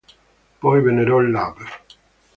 Poi 0.61 0.81
vennero 0.81 1.19
l’Avv. 1.21 1.67